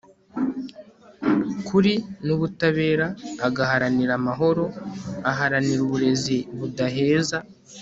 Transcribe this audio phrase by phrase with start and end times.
[1.67, 1.93] kuri
[2.25, 3.07] n'ubutabera,
[3.47, 4.63] agaharanira amahoro.
[5.31, 7.37] aharanira uburezi budaheza